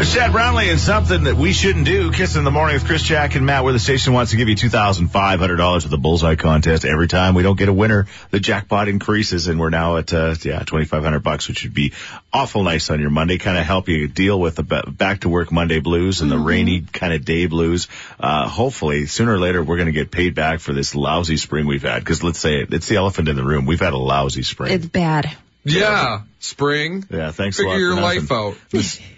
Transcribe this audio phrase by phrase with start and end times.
[0.00, 2.10] It's Chad Brownlee and something that we shouldn't do.
[2.10, 4.48] Kiss in the morning with Chris Jack and Matt, where the station wants to give
[4.48, 6.86] you $2,500 with the bullseye contest.
[6.86, 10.34] Every time we don't get a winner, the jackpot increases and we're now at, uh,
[10.42, 11.92] yeah, 2,500 bucks, which would be
[12.32, 13.36] awful nice on your Monday.
[13.36, 16.80] Kind of help you deal with the back to work Monday blues and the rainy
[16.80, 17.86] kind of day blues.
[18.18, 21.66] Uh, hopefully sooner or later we're going to get paid back for this lousy spring
[21.66, 22.02] we've had.
[22.06, 23.66] Cause let's say it, it's the elephant in the room.
[23.66, 24.72] We've had a lousy spring.
[24.72, 25.30] It's bad.
[25.62, 27.04] Yeah, spring.
[27.10, 27.78] Yeah, thanks Figure a lot.
[27.78, 28.56] your for life out.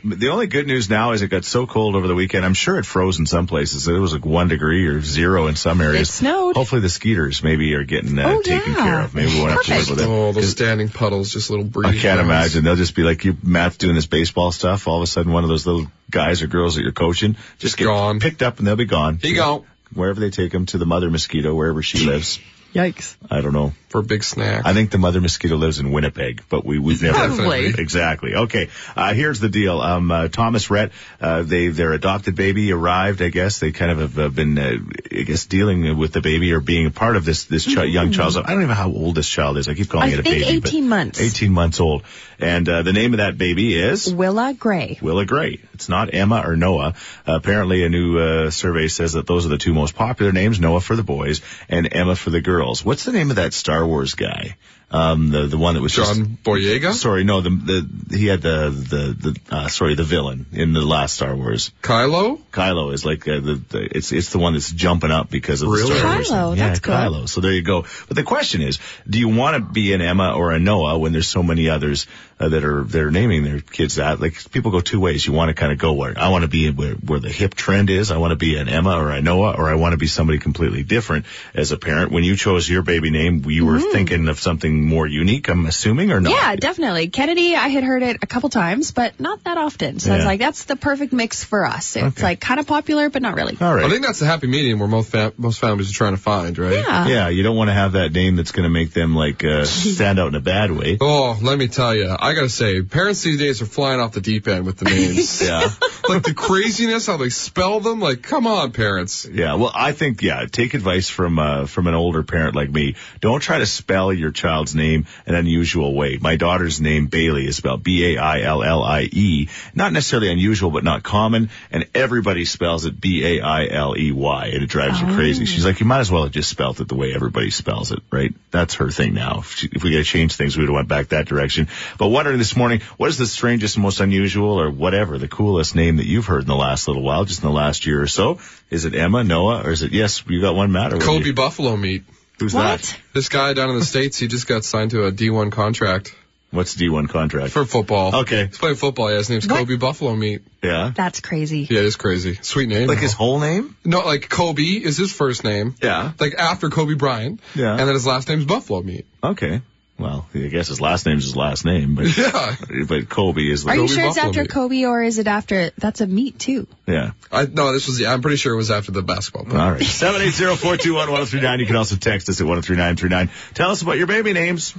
[0.04, 2.44] The only good news now is it got so cold over the weekend.
[2.44, 3.86] I'm sure it froze in some places.
[3.86, 6.08] It was like one degree or zero in some areas.
[6.08, 6.56] It snowed.
[6.56, 8.76] Hopefully the skeeters maybe are getting uh, Oh, taken yeah.
[8.76, 9.14] care of.
[9.14, 9.90] Maybe we won't have to live Perfect.
[9.90, 10.10] with it.
[10.10, 11.86] Oh, those 'Cause standing puddles, just little breeze.
[11.90, 12.20] I can't zones.
[12.26, 12.64] imagine.
[12.64, 14.88] They'll just be like you, Matt's doing this baseball stuff.
[14.88, 17.76] All of a sudden, one of those little guys or girls that you're coaching just
[17.76, 18.18] get Gone.
[18.18, 19.18] picked up and they'll be gone.
[19.22, 22.40] He gone Wherever they take them to the mother mosquito, wherever she lives.
[22.74, 23.16] Yikes.
[23.30, 23.72] I don't know.
[23.88, 24.62] for a big snack.
[24.64, 27.18] I think the mother mosquito lives in Winnipeg, but we, we've never.
[27.18, 27.66] Probably.
[27.66, 28.34] Exactly.
[28.34, 28.70] Okay.
[28.96, 29.78] Uh, here's the deal.
[29.80, 33.58] Um, uh, Thomas Rhett, uh, they, their adopted baby arrived, I guess.
[33.58, 34.76] They kind of have uh, been, uh,
[35.12, 38.12] I guess, dealing with the baby or being a part of this, this chi- young
[38.12, 39.68] child's I don't even know how old this child is.
[39.68, 40.60] I keep calling I it a think baby.
[40.60, 41.20] but 18 months.
[41.20, 42.04] 18 months old.
[42.38, 44.12] And, uh, the name of that baby is?
[44.12, 44.98] Willa Gray.
[45.02, 45.60] Willa Gray.
[45.74, 46.94] It's not Emma or Noah.
[47.26, 50.60] Uh, apparently, a new uh, survey says that those are the two most popular names:
[50.60, 52.61] Noah for the boys and Emma for the girls.
[52.84, 54.56] What's the name of that Star Wars guy?
[54.94, 58.42] Um, the the one that was just- John Boyega, Sorry, no, the the he had
[58.42, 61.72] the the the uh, sorry the villain in the last Star Wars.
[61.80, 62.38] Kylo.
[62.52, 65.70] Kylo is like uh, the, the it's it's the one that's jumping up because of
[65.70, 65.94] Really?
[65.94, 66.28] the Star Wars.
[66.30, 66.58] Kylo, thing.
[66.58, 66.94] yeah, that's cool.
[66.94, 67.28] Kylo.
[67.28, 67.86] So there you go.
[68.08, 71.12] But the question is, do you want to be an Emma or a Noah when
[71.12, 72.06] there's so many others
[72.38, 74.20] uh, that are they're naming their kids that?
[74.20, 75.26] Like people go two ways.
[75.26, 77.54] You want to kind of go where I want to be where where the hip
[77.54, 78.10] trend is.
[78.10, 80.38] I want to be an Emma or a Noah, or I want to be somebody
[80.38, 82.12] completely different as a parent.
[82.12, 85.48] When you chose your baby name, you were thinking of something more unique.
[85.48, 86.30] I'm assuming, or not?
[86.32, 87.08] Yeah, definitely.
[87.08, 90.00] Kennedy, I had heard it a couple times, but not that often.
[90.00, 91.96] So I was like, that's the perfect mix for us.
[91.96, 92.22] It's Okay.
[92.22, 93.56] like kind of popular, but not really.
[93.60, 93.84] All right.
[93.84, 96.58] I think that's the happy medium where most fam- most families are trying to find,
[96.58, 96.72] right?
[96.74, 97.06] Yeah.
[97.06, 99.64] yeah, you don't want to have that name that's going to make them like uh,
[99.64, 100.98] stand out in a bad way.
[101.14, 104.20] Oh, let me tell you, I gotta say, parents these days are flying off the
[104.20, 105.42] deep end with the names.
[105.42, 105.68] Yeah.
[106.08, 108.00] like the craziness, how they spell them.
[108.00, 109.26] Like, come on, parents.
[109.30, 112.96] Yeah, well, I think yeah, take advice from uh, from an older parent like me.
[113.20, 116.18] Don't try to spell your child's name an unusual way.
[116.20, 120.30] My daughter's name Bailey is spelled B A I L L I E, not necessarily
[120.30, 124.62] unusual, but not common, and everybody spells it B A I L E Y, and
[124.62, 125.44] it drives her crazy.
[125.44, 128.00] She's like, you might as well have just spelled it the way everybody spells it,
[128.10, 128.34] right?
[128.50, 129.40] That's her thing now.
[129.40, 131.68] If, she, if we got to change things, we would have went back that direction.
[131.98, 135.96] But wondering this morning, what is the strangest, most unusual, or whatever, the coolest name
[135.96, 138.38] that you've heard in the last little while, just in the last year or so?
[138.70, 140.22] Is it Emma, Noah, or is it yes?
[140.26, 140.98] You got one, matter.
[140.98, 142.04] Kobe Buffalo meat.
[142.42, 142.80] Who's What?
[142.80, 142.96] that?
[143.14, 146.14] This guy down in the states, he just got signed to a D1 contract
[146.50, 147.50] What's D1 contract?
[147.52, 148.14] for football.
[148.22, 148.46] Okay.
[148.48, 149.10] He's playing football.
[149.10, 149.58] Yeah, his name's What?
[149.60, 150.42] Kobe Buffalo meat.
[150.62, 150.92] yeah.
[150.94, 151.66] That's crazy.
[151.70, 152.38] Yeah, it is crazy.
[152.42, 152.88] Sweet name.
[152.88, 153.02] Like though.
[153.02, 153.74] his whole name?
[153.86, 155.74] No, like Kobe is his first name.
[155.82, 156.12] Yeah.
[156.20, 157.40] Like after Kobe Bryant.
[157.54, 157.70] Yeah.
[157.70, 159.06] And then his last name's Buffalo Meat.
[159.24, 159.62] Okay.
[159.98, 162.56] Well, I guess his last name's his last name, but Yeah.
[162.88, 164.50] but Kobe is Are like you sure it's Buffalo after meat.
[164.50, 165.70] Kobe or is it after?
[165.78, 166.66] That's a meat too.
[166.86, 167.12] yeah.
[167.30, 169.60] I no, this was yeah, I'm pretty sure it was after the basketball player.
[169.62, 169.82] All right.
[169.84, 171.60] Seven eight zero four two one one zero three nine.
[171.60, 173.30] You can also text us at one zero three nine three nine.
[173.54, 174.74] Tell us about your baby names.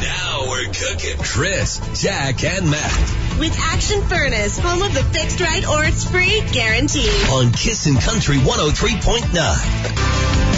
[0.00, 1.16] Now we're cooking.
[1.18, 6.42] Chris, Jack, and Matt With Action Furnace, home of the fixed right or it's free
[6.52, 7.08] guarantee.
[7.30, 10.49] on Kissin' Country 103.9.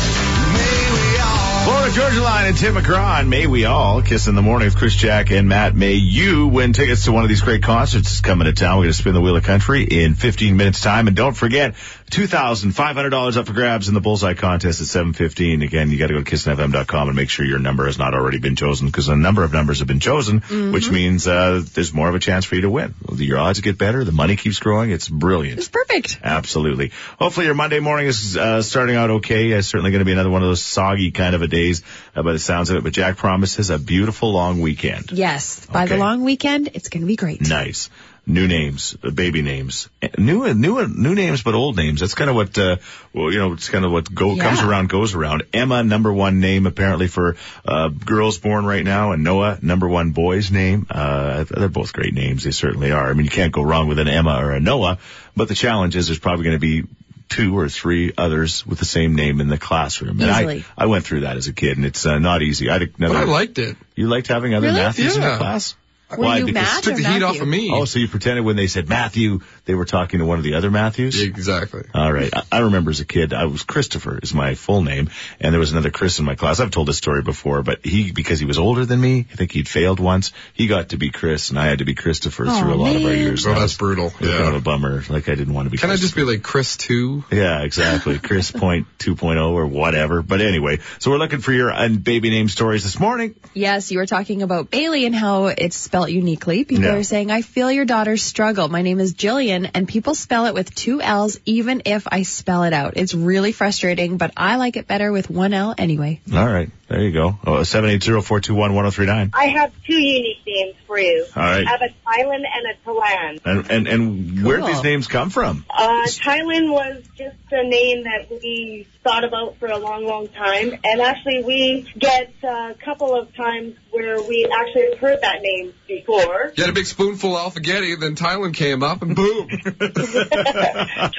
[1.65, 4.77] Florida Georgia Line and Tim McGraw and May We All Kiss in the Morning with
[4.77, 5.77] Chris Jack and Matt.
[5.77, 8.79] May you win tickets to one of these great concerts that's coming to town.
[8.79, 11.07] We're going to spin the wheel of country in 15 minutes time.
[11.07, 11.75] And don't forget,
[12.11, 15.63] $2,500 up for grabs in the Bullseye contest at 715.
[15.63, 18.39] Again, you got to go to kissinfm.com and make sure your number has not already
[18.39, 20.41] been chosen because a number of numbers have been chosen,
[20.73, 22.95] which means uh, there's more of a chance for you to win.
[23.15, 24.05] Your odds get better.
[24.05, 24.91] The money keeps growing.
[24.91, 25.59] It's brilliant.
[25.59, 26.19] It's perfect.
[26.23, 26.91] Absolutely.
[27.19, 29.53] Hopefully your Monday morning is uh, starting out okay.
[29.53, 31.83] It's certainly going to be another one of those soggy kind of a days
[32.17, 32.83] uh, by the sounds of it.
[32.83, 35.13] But Jack promises a beautiful long weekend.
[35.13, 35.65] Yes.
[35.67, 35.95] By Okay.
[35.95, 37.41] the long weekend, it's going to be great.
[37.49, 37.89] Nice.
[38.25, 41.99] New names, uh, baby names, new, new, new names, but old names.
[41.99, 42.77] That's kind of what, uh,
[43.13, 44.45] well, you know, it's kind of what go, Yeah.
[44.45, 45.43] comes around, goes around.
[45.53, 47.35] Emma, number one name apparently for,
[47.67, 50.87] uh, girls born right now, and Noah, number one boy's name.
[50.89, 52.45] Uh, they're both great names.
[52.45, 53.11] They certainly are.
[53.11, 54.99] I mean, you can't go wrong with an Emma or a Noah,
[55.35, 56.85] but the challenge is there's probably going to be
[57.33, 60.21] two or three others with the same name in the classroom.
[60.21, 60.65] And Easily.
[60.77, 62.71] I, I went through that as a kid and it's uh, not easy.
[62.71, 63.77] I But never, I liked it.
[63.97, 64.81] you liked having other Really?
[64.81, 65.39] Matthews in your Yeah.
[65.39, 65.75] class?
[66.17, 67.71] Were you Because- Matt Took or the heat off of me.
[67.73, 70.55] Oh, so you pretended when they said Matthew they were talking to one of the
[70.55, 71.21] other Matthews?
[71.21, 71.83] Exactly.
[71.95, 72.31] All right.
[72.35, 75.11] I, I remember as a kid, I was Christopher is my full name,
[75.41, 76.59] and there was another Chris in my class.
[76.61, 79.53] I've told this story before, but he, because he was older than me, I think
[79.53, 82.61] he'd failed once, he got to be Chris, and I had to be Christopher Aw,
[82.61, 83.47] through a lot of our years.
[83.47, 84.07] Oh, that's was- brutal.
[84.09, 85.03] it was kind of a bummer.
[85.09, 87.25] Like I didn't want to be Can I just be like Chris too?
[87.31, 88.19] Yeah, exactly.
[88.23, 90.23] Chris point 2.0 or whatever.
[90.23, 93.35] But anyway, so we're looking for your baby name stories this morning.
[93.55, 96.65] Yes, you were talking about Bailey and how it's spelt uniquely.
[96.65, 96.95] People Yeah.
[96.97, 98.69] are saying, I feel your daughter's struggle.
[98.69, 102.65] My name is Jillian, and people spell it with two L's even if I spell
[102.65, 102.97] it out.
[102.97, 106.21] It's really frustrating, but I like it better with one L anyway.
[106.33, 106.71] All right.
[106.89, 107.39] There you go.
[107.47, 109.31] Oh, 780-421-1039.
[109.33, 111.25] I have two unique names for you.
[111.35, 111.67] All right.
[111.67, 113.41] I have a Thailand and a Talan.
[113.47, 115.65] And, and, and where did these names come from?
[115.71, 120.75] Uh, Thailand was just a name that we thought about for a long, long time.
[120.85, 125.43] And actually, we get uh, a couple of times where we actually have heard that
[125.43, 126.53] name before.
[126.57, 129.49] You had a big spoonful of alphagetti, then Thailand came up, and boom.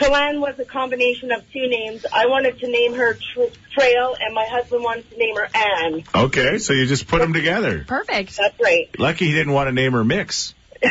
[0.01, 2.05] Talan was a combination of two names.
[2.11, 6.03] I wanted to name her Tr- Trail, and my husband wanted to name her Anne.
[6.13, 7.85] Okay, so you just put them together.
[7.87, 8.35] Perfect.
[8.35, 8.89] That's right.
[8.99, 10.55] Lucky he didn't want to name her Mix.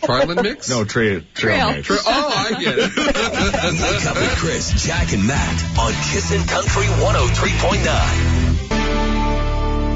[0.00, 0.70] Thailand mix?
[0.70, 1.22] No, Trail.
[1.34, 1.56] Trail.
[1.56, 1.72] Trail.
[1.72, 1.86] Mix.
[1.86, 2.96] Tra- oh, I get it.
[2.96, 8.37] Wake up with Chris, Jack, and Matt on Kissin' Country 103.9.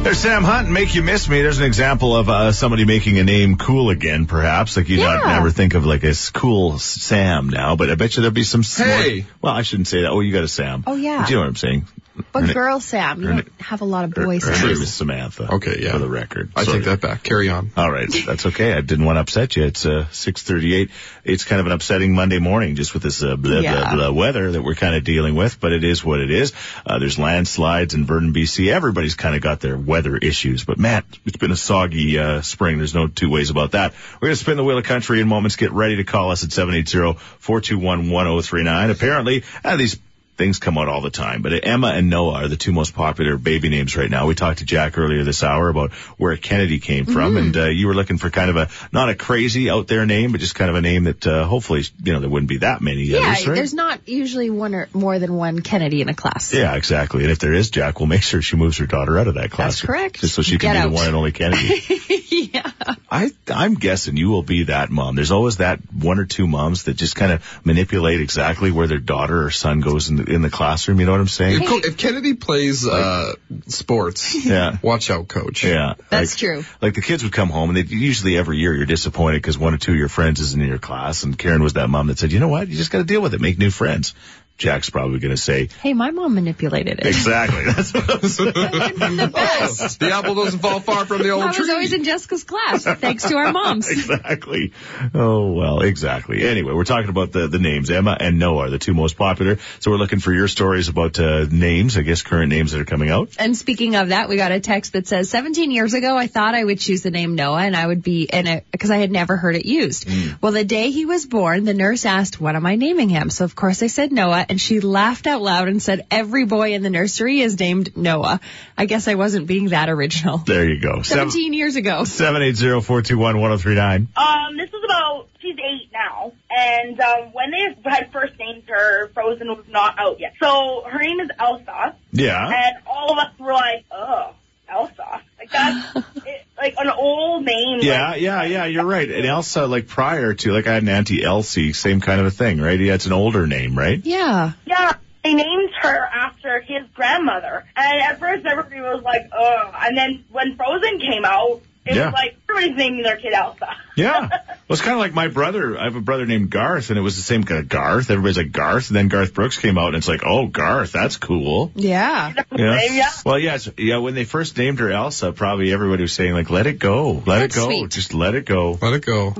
[0.03, 1.43] There's Sam Hunt, Make You Miss Me.
[1.43, 4.77] There's an example of uh, somebody making a name cool again, perhaps.
[4.77, 5.35] Like you not Yeah.
[5.35, 8.63] never think of like a cool Sam now, but I bet you there'll be some.
[8.63, 9.21] Hey.
[9.21, 10.11] more- well, I shouldn't say that.
[10.11, 10.83] Oh, you got a Sam.
[10.89, 11.19] Oh, yeah.
[11.23, 11.87] But you know what I'm saying?
[12.33, 14.83] But Her na- girl Sam, you don't have a lot of her- boy her name
[14.83, 15.55] is Samantha.
[15.55, 15.93] Okay, yeah.
[15.93, 16.51] For the record.
[16.55, 16.79] I Sorry.
[16.79, 17.23] take that back.
[17.23, 17.71] Carry on.
[17.77, 18.75] All right, that's okay.
[18.75, 19.65] I didn't want to upset you.
[19.65, 20.91] It's uh, 6:38.
[21.25, 23.75] It's kind of an upsetting Monday morning, just with this uh, blah Yeah.
[23.75, 25.59] blah blah weather that we're kind of dealing with.
[25.61, 26.53] But it is what it is.
[26.85, 28.71] Uh, there's landslides in Vernon, BC.
[28.71, 30.65] Everybody's kind of got their weather issues.
[30.65, 32.77] But Matt, it's been a soggy uh, spring.
[32.79, 33.95] There's no two ways about that.
[34.21, 35.57] We're gonna spin the wheel of country in moments.
[35.57, 38.91] Get ready to call us at 780-421-1039.
[38.91, 39.99] Apparently, uh, these
[40.43, 43.37] things come out all the time, but Emma and Noah are the two most popular
[43.37, 44.27] baby names right now.
[44.27, 47.87] We talked to Jack earlier this hour about where Kennedy came from, and uh, you
[47.87, 50.69] were looking for kind of a not a crazy out there name, but just kind
[50.69, 53.47] of a name that uh, hopefully you know there wouldn't be that many Yeah, others,
[53.47, 53.55] right?
[53.55, 56.53] there's not usually one or more than one Kennedy in a class.
[56.53, 57.23] Yeah, exactly.
[57.23, 59.53] And if there is, Jack will make sure she moves her daughter out of that
[59.53, 59.75] class.
[59.81, 60.21] That's correct.
[60.21, 60.89] Just so she can Get be out.
[60.89, 61.83] the one and only Kennedy.
[62.31, 62.73] yeah.
[63.09, 65.15] I I'm guessing you will be that mom.
[65.15, 68.99] There's always that one or two moms that just kind of manipulate exactly where their
[68.99, 71.01] daughter or son goes in the, in the classroom.
[71.01, 71.63] You know what I'm saying?
[71.63, 73.35] If, if Kennedy plays uh,
[73.67, 74.79] sports, Yeah.
[74.83, 75.65] watch out, coach.
[75.65, 76.65] Yeah, That's like, true.
[76.81, 79.75] Like the kids would come home, and they usually every year you're disappointed because one
[79.75, 81.23] or two of your friends isn't in your class.
[81.25, 82.69] And Karen was that mom that said, "You know what?
[82.69, 83.41] You just got to deal with it.
[83.41, 84.15] Make new friends."
[84.59, 87.07] Jack's probably going to say, Hey, my mom manipulated it.
[87.07, 89.99] "Exactly." That's what I was the best.
[90.03, 91.63] The apple doesn't fall far from the old I tree.
[91.63, 93.89] was always in Jessica's class, thanks to our moms.
[93.91, 94.73] exactly.
[95.15, 96.47] Oh well, exactly.
[96.47, 97.91] Anyway, we're talking about the the names.
[97.91, 99.59] Emma and Noah are the two most popular.
[99.81, 101.97] So we're looking for your stories about uh, names.
[101.97, 103.31] I guess current names that are coming out.
[103.39, 106.55] And speaking of that, we got a text that says 17 years ago, I thought
[106.55, 109.11] I would choose the name Noah and I would be in it because I had
[109.11, 110.09] never heard it used.
[110.41, 113.31] Well, the day he was born, the nurse asked, what am I naming him?
[113.31, 116.75] So of course I said Noah and she laughed out loud and said, every boy
[116.75, 118.41] in the nursery is named Noah.
[118.77, 120.39] I guess I wasn't being that original.
[120.39, 121.03] There you go.
[121.03, 122.05] 17 years ago.
[122.05, 124.09] Seven eight zero four two one one zero three nine.
[124.17, 126.33] Um, this is about, she's eight now.
[126.51, 130.35] And um, when they had first named her, Frozen was not out yet.
[130.41, 131.97] So her name is Elsa.
[132.13, 132.47] Yeah.
[132.47, 134.35] And all of us were like, oh,
[134.73, 135.23] Elsa.
[135.39, 137.81] Like that's it, like an old name.
[137.83, 139.11] Yeah, like, yeah, yeah, you're right.
[139.11, 142.31] And Elsa, like prior to, like I had an auntie Elsie, same kind of a
[142.31, 142.79] thing, right?
[142.79, 144.01] Yeah, it's an older name, right?
[144.05, 144.53] Yeah.
[144.65, 144.93] Yeah,
[145.25, 147.65] they named her after his grandmother.
[147.77, 152.07] And at first everybody was like, "Oh!" And then when Frozen came out, it Yeah.
[152.07, 153.77] was like, everybody's naming their kid Elsa.
[153.95, 154.21] Yeah.
[154.31, 155.79] Well, it's kind of like my brother.
[155.79, 158.11] I have a brother named Garth, and it was the same kind of Garth.
[158.11, 161.19] Everybody's like Garth, and then Garth Brooks came out, and it's like, oh, Garth, that's
[161.19, 161.71] cool.
[161.75, 162.33] Yeah.
[162.57, 162.81] Yeah.
[162.91, 163.11] Yeah.
[163.27, 163.99] Well, yes, yeah.
[163.99, 167.41] When they first named her Elsa, probably everybody was saying like, "Let it go, let
[167.41, 167.91] That's it go, sweet.
[167.91, 169.35] just let it go." Let it go.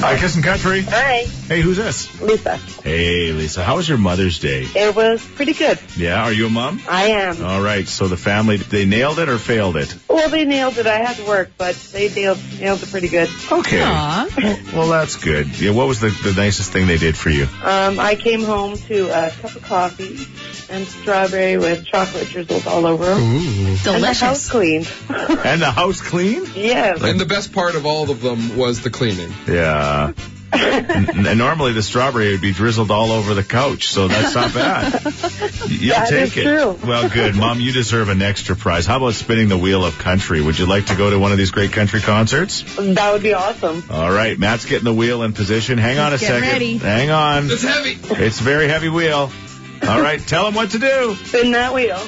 [0.00, 0.82] Hi, Kissin' Country.
[0.82, 2.20] Hi, Hey, who's this?
[2.20, 2.56] Lisa.
[2.56, 3.64] Hey, Lisa.
[3.64, 4.62] How was your Mother's Day?
[4.62, 5.78] It was pretty good.
[5.96, 6.22] Yeah.
[6.22, 6.80] Are you a mom?
[6.88, 7.44] I am.
[7.44, 7.86] All right.
[7.86, 9.92] So the family, they nailed it or failed it?
[10.08, 10.86] Well, they nailed it.
[10.86, 13.28] I had to work, but they nailed, nailed it pretty good.
[13.52, 13.80] Okay.
[13.80, 14.28] Well,
[14.74, 15.58] well, that's good.
[15.60, 15.72] Yeah.
[15.72, 17.44] What was the, the nicest thing they did for you?
[17.62, 20.26] Um, I came home to a cup of coffee
[20.70, 23.18] and strawberry with chocolate drizzled all over them.
[23.22, 23.66] Ooh.
[23.68, 24.50] And the house Delicious.
[24.50, 24.90] cleaned.
[25.44, 26.44] And the house clean?
[26.54, 27.02] yes.
[27.02, 29.32] And the best part of all of them was the cleaning.
[29.46, 30.12] Yeah.
[30.52, 34.54] And, and normally the strawberry would be drizzled all over the couch, so that's not
[34.54, 34.92] bad.
[35.68, 36.42] You'll That take is it.
[36.44, 36.78] true.
[36.88, 37.34] Well, good.
[37.36, 38.86] Mom, you deserve an extra prize.
[38.86, 40.40] How about spinning the wheel of country?
[40.40, 42.62] Would you like to go to one of these great country concerts?
[42.76, 43.84] That would be awesome.
[43.90, 45.78] All right, Matt's getting the wheel in position.
[45.78, 46.48] Hang on a Get second.
[46.48, 46.76] ready.
[46.78, 47.50] Hang on.
[47.50, 47.98] It's heavy.
[48.24, 49.30] It's a very heavy wheel.
[49.86, 51.14] All right, tell him what to do.
[51.24, 51.98] Spin that wheel.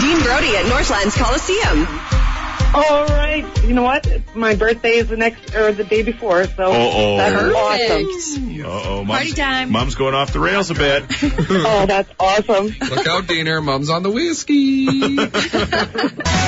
[0.00, 1.86] Dean Brody at Northlands Coliseum.
[2.74, 3.44] All right.
[3.64, 4.06] You know what?
[4.34, 7.16] My birthday is the next or the day before, so Uh-oh.
[7.16, 7.56] that's Perfect.
[8.10, 8.60] awesome.
[8.64, 9.70] Uh-oh, mom's, Party time.
[9.70, 11.04] Mom's going off the rails a bit.
[11.66, 12.74] Oh, that's awesome.
[12.90, 13.60] Look out, Diener.
[13.60, 14.86] Mom's on the whiskey.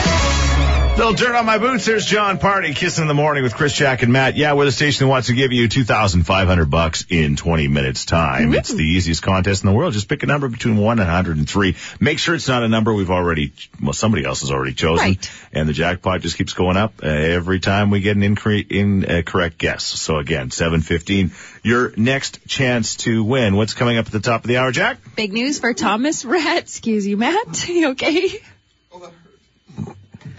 [0.97, 1.85] Little dirt on my boots.
[1.85, 4.35] There's Jon Pardi kissing in the morning with Chris, Jack, and Matt.
[4.35, 8.55] Yeah, we're the station that wants to give you 2,500 bucks in 20 minutes time.
[8.55, 9.93] It's the easiest contest in the world.
[9.93, 11.77] Just pick a number between 1 and 103.
[12.01, 15.05] Make sure it's not a number we've already, well, somebody else has already chosen.
[15.07, 15.31] Right.
[15.53, 19.05] And the jackpot just keeps going up uh, every time we get an incre- in,
[19.05, 19.85] uh, correct guess.
[19.85, 21.31] So again, 715,
[21.63, 23.55] your next chance to win.
[23.55, 24.97] What's coming up at the top of the hour, Jack?
[25.15, 26.63] Big news for Thomas Rhett.
[26.63, 27.69] Excuse you, Matt.
[27.77, 28.41] You okay?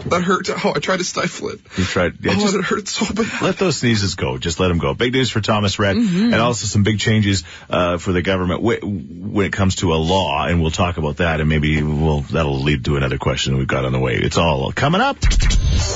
[0.10, 0.50] That hurt.
[0.66, 1.60] Oh, I tried to stifle it.
[1.78, 2.14] You tried.
[2.22, 3.42] Yeah, oh, just- it hurt so bad.
[3.42, 4.38] let those sneezes go.
[4.38, 4.94] Just let them go.
[4.94, 8.84] Big news for Thomas Rhett, and also some big changes uh, for the government wh-
[8.84, 12.60] when it comes to a law, and we'll talk about that, and maybe we'll that'll
[12.62, 14.16] lead to another question we've got on the way.
[14.16, 15.18] It's all coming up.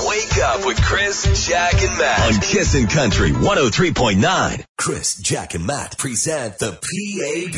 [0.06, 4.64] Wake up with Chris, Jack, and Matt on Kissin' Country 103.9.
[4.78, 7.52] Chris, Jack, and Matt present the PAB,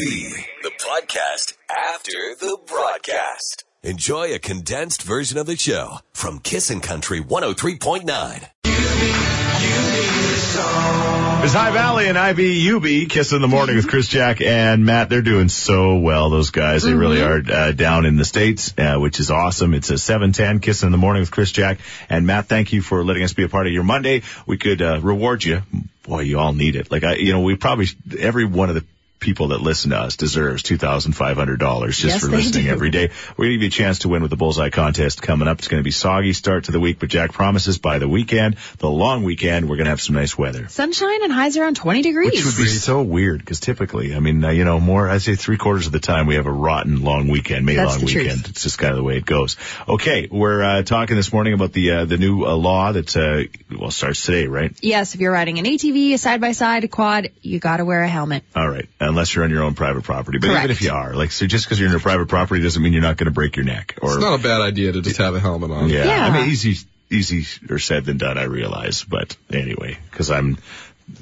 [0.62, 3.63] the podcast after the broadcast.
[3.84, 8.48] Enjoy a condensed version of the show from Kissin' Country 103.9.
[11.44, 15.10] It's High Valley and IBUB Kiss in the Morning with Chris Jack and Matt.
[15.10, 16.84] They're doing so well, those guys.
[16.84, 19.74] They really are uh, down in the States, uh, which is awesome.
[19.74, 22.46] It's a 710 Kiss in the Morning with Chris Jack and Matt.
[22.46, 24.22] Thank you for letting us be a part of your Monday.
[24.46, 25.60] We could uh, reward you.
[26.04, 26.90] Boy, you all need it.
[26.90, 27.88] Like I, you know, we probably,
[28.18, 28.86] every one of the
[29.20, 32.70] people that listen to us deserves $2,500 just Yes, for listening do.
[32.70, 33.10] every day.
[33.36, 35.58] We're going to give you a chance to win with the Bullseye contest coming up.
[35.58, 38.56] It's going to be soggy start to the week, but Jack promises by the weekend,
[38.78, 40.68] the long weekend, we're going to have some nice weather.
[40.68, 42.32] Sunshine and highs around 20 degrees.
[42.32, 45.36] Which would be so weird because typically, I mean, uh, you know, more, I'd say
[45.36, 48.12] three quarters of the time we have a rotten long weekend, May That's long the
[48.12, 48.24] truth.
[48.26, 48.46] weekend.
[48.48, 49.56] It's just kind of the way it goes.
[49.88, 50.28] Okay.
[50.30, 53.44] We're, uh, talking this morning about the, uh, the new uh, law that, uh,
[53.78, 54.76] well, starts today, right?
[54.82, 58.02] Yes, if you're riding an ATV, a side by side, a quad, you gotta wear
[58.02, 58.44] a helmet.
[58.54, 58.88] All right.
[59.08, 60.38] Unless you're on your own private property.
[60.38, 60.64] But Correct.
[60.64, 62.92] even if you are, like, so just because you're in your private property doesn't mean
[62.92, 65.18] you're not going to break your neck or, It's not a bad idea to just
[65.18, 65.88] have a helmet on.
[65.88, 66.04] yeah.
[66.04, 66.26] Yeah.
[66.26, 66.76] I mean, easy,
[67.10, 69.04] easier said than done, I realize.
[69.04, 70.58] But anyway, because I'm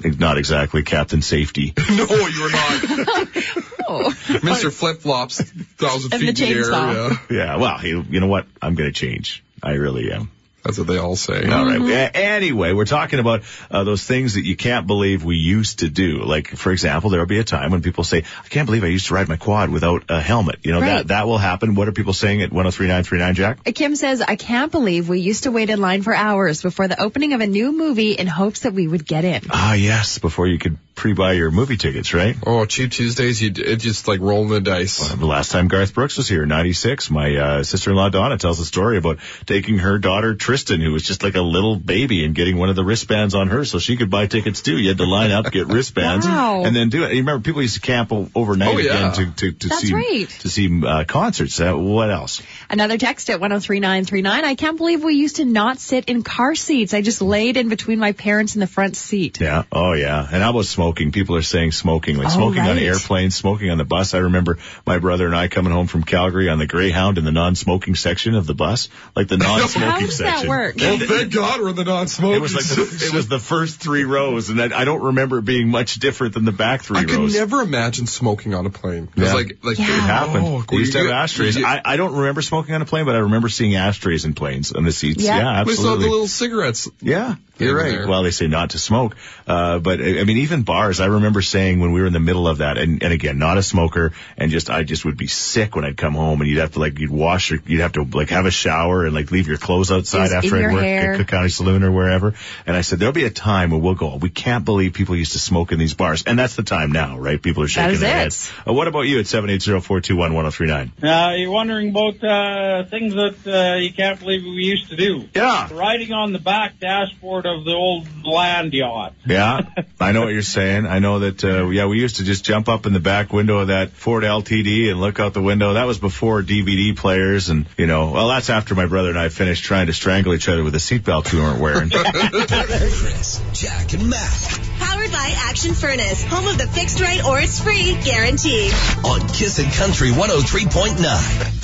[0.03, 1.73] not exactly Captain Safety.
[1.89, 3.29] no, you're not.
[3.85, 4.09] Oh.
[4.27, 4.71] Mr.
[4.71, 6.71] Flip Flops, thousand And feet the in the air.
[6.71, 7.17] Yeah.
[7.29, 7.55] yeah.
[7.57, 8.45] Well, you, you know what?
[8.61, 9.43] I'm going to change.
[9.61, 10.31] I really am.
[10.63, 11.45] That's what they all say.
[11.49, 11.81] All right.
[11.81, 15.89] A- Anyway, we're talking about uh, those things that you can't believe we used to
[15.89, 16.23] do.
[16.23, 18.87] Like, for example, there will be a time when people say, "I can't believe I
[18.87, 20.87] used to ride my quad without a helmet." You know Right.
[20.97, 21.75] that that will happen.
[21.75, 23.73] What are people saying at 103939, Jack?
[23.75, 26.99] Kim says, I can't believe we used to wait in line for hours before the
[27.01, 29.41] opening of a new movie in hopes that we would get in.
[29.49, 30.17] Ah, yes.
[30.19, 32.35] Before you could pre-buy your movie tickets, right?
[32.45, 34.97] Oh, cheap Tuesdays, you it just like rolling the dice.
[35.13, 38.97] The last time Garth Brooks was here, 96, my uh, sister-in-law Donna tells a story
[38.97, 42.69] about taking her daughter Tristan, who was just like a little baby, and getting one
[42.69, 44.77] of the wristbands on her so she could buy tickets too.
[44.77, 46.63] You had to line up, get wristbands, Wow.
[46.63, 47.11] and then do it.
[47.13, 49.09] You remember people used to camp overnight Oh, yeah.
[49.11, 50.29] again to to, to see right.
[50.41, 51.59] to see uh, concerts.
[51.59, 52.41] Uh, what else?
[52.69, 54.45] Another text at 103939.
[54.45, 56.93] I can't believe we used to not sit in car seats.
[56.93, 59.39] I just laid in between my parents in the front seat.
[59.41, 59.63] Yeah.
[59.71, 60.19] Oh, yeah.
[60.31, 61.11] And how about smoking?
[61.13, 64.13] People are saying smoking, like Oh, smoking on airplanes, smoking on the bus.
[64.13, 67.31] I remember my brother and I coming home from Calgary on the Greyhound in the
[67.31, 70.49] non-smoking section of the bus, like the non-smoking How does that section.
[70.49, 70.75] work?
[70.81, 72.37] Oh, thank God we're in the non-smokers.
[72.37, 75.37] It was like the, it was the first three rows, and I, I don't remember
[75.39, 78.69] it being much different than the back three I could never imagine smoking on a
[78.69, 79.07] plane.
[79.07, 79.33] 'Cause Yeah.
[79.33, 79.85] like, like Yeah.
[79.85, 80.45] It happened.
[80.45, 81.63] Oh, we used to have ashtrays.
[81.63, 84.71] I, I don't remember smoking on a plane, but I remember seeing ashtrays in planes
[84.73, 85.23] on the seats.
[85.23, 85.37] Yeah.
[85.37, 86.89] Yeah, we saw the little cigarettes.
[87.01, 87.91] Yeah, you're right.
[87.91, 88.07] there.
[88.07, 89.15] Well, they say not to smoke,
[89.47, 90.99] uh, but I I mean, even bars.
[90.99, 93.57] I remember saying when we were in the middle of that, and, and again, not
[93.57, 96.59] a smoker, and just I just would be sick when I'd come home, and you'd
[96.59, 99.31] have to like you'd wash your, you'd have to like have a shower and like
[99.31, 101.13] leave your clothes outside Just after I'd your worked hair.
[101.13, 102.33] at Cook County Saloon or wherever.
[102.65, 104.15] And I said there'll be a time when we'll go.
[104.15, 107.17] We can't believe people used to smoke in these bars, and that's the time now,
[107.19, 107.41] right?
[107.41, 108.13] People are shaking their it.
[108.13, 108.51] heads.
[108.67, 110.91] Uh, what about you at seven eight zero four two one one zero three nine?
[111.01, 115.27] Uh, you're wondering about uh, things that uh, you can't believe we used to do.
[115.35, 115.69] Yeah.
[115.71, 119.13] Riding on the back dashboard heard of the old land yacht.
[119.25, 119.61] Yeah,
[119.99, 120.85] I know what you're saying.
[120.85, 123.59] I know that, uh, yeah, we used to just jump up in the back window
[123.59, 125.73] of that Ford LTD and look out the window.
[125.73, 129.29] That was before DVD players and, you know, well, that's after my brother and I
[129.29, 131.89] finished trying to strangle each other with a seatbelt we weren't wearing.
[131.89, 137.59] Chris, Jack, and Matt Powered by Action Furnace, home of the fixed right or it's
[137.59, 138.71] free guarantee.
[139.03, 141.62] on Kissin' Country 103.9.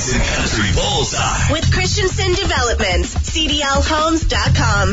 [0.00, 1.52] The Kissin' Country Bullseye.
[1.52, 4.92] With Christenson Developments, CDLHomes.com.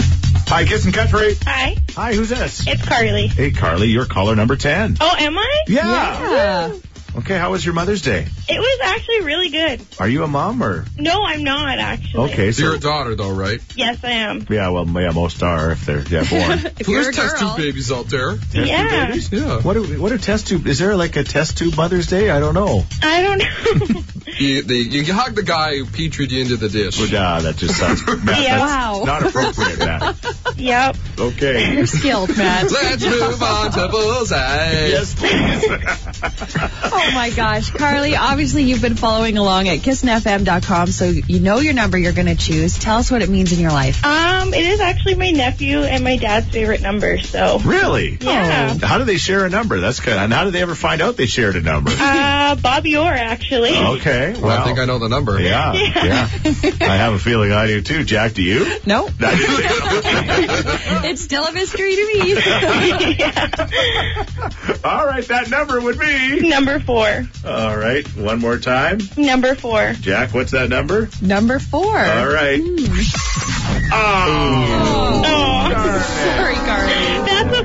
[0.50, 1.36] Hi, Kissin' Country.
[1.46, 2.68] Hi, Hi, who's this?
[2.68, 3.28] it's Carly.
[3.28, 4.98] Hey, Carly, you're caller number 10.
[5.00, 5.64] Oh, am I?
[5.70, 6.74] Yeah.
[7.20, 8.28] Okay, how was your Mother's Day?
[8.50, 9.82] It was actually really good.
[9.98, 10.86] Are you a mom or?
[11.00, 12.32] No, I'm not actually.
[12.34, 12.64] Okay, so.
[12.64, 13.62] You're a daughter, though, right?
[13.78, 14.46] Yes, I am.
[14.50, 16.60] Yeah, well, yeah, most are if they're yeah born.
[16.80, 18.32] If you're a There's test girl, tube babies out there.
[18.36, 19.06] Test tube Yeah.
[19.08, 19.32] babies?
[19.32, 19.62] Yeah.
[19.62, 20.68] What do what are test tube?
[20.68, 22.30] Is there like a test tube Mother's Day?
[22.30, 22.84] I don't know.
[23.02, 23.38] I don't
[23.96, 24.02] know.
[24.39, 27.00] You, the, you hug the guy who petried you into the dish.
[27.00, 28.57] Well, yeah, that just sounds Matt, Yeah.
[28.60, 29.03] that's Wow.
[29.05, 30.36] not appropriate, Matt.
[30.57, 30.96] yep.
[31.17, 31.74] Okay.
[31.74, 32.69] you're skilled, Matt.
[32.72, 34.88] Let's move on to bullseye.
[34.88, 35.63] yes, please.
[36.91, 41.74] Oh my gosh, Carly, obviously you've been following along at kissinfm.com, so you know your
[41.74, 42.77] number you're going to choose.
[42.77, 44.03] Tell us what it means in your life.
[44.05, 47.17] Um, it is actually my nephew and my dad's favorite number.
[47.19, 48.17] So, really?
[48.22, 48.77] yeah.
[48.81, 49.79] How do they share a number?
[49.79, 50.17] That's good.
[50.17, 51.91] And how did they ever find out they shared a number?
[51.98, 53.75] Uh, Bobby Orr actually.
[53.77, 54.17] Okay.
[54.34, 55.38] Well, Well, I think I know the number.
[55.48, 56.28] Yeah, yeah.
[56.82, 58.04] I have a feeling I do too.
[58.04, 58.66] Jack, do you?
[58.86, 59.12] Nope.
[59.22, 59.54] I do too.
[61.10, 62.34] It's still a mystery to me.
[64.84, 66.50] All right, that number would be.
[66.50, 67.28] Number four.
[67.46, 68.98] All right, one more time.
[69.16, 69.94] Number four.
[69.94, 71.10] Jack, what's that number?
[71.22, 71.98] Number four.
[71.98, 72.60] All right.
[72.62, 73.90] Hmm.
[73.94, 75.22] Oh.
[75.26, 76.76] Oh, Sorry, Carly.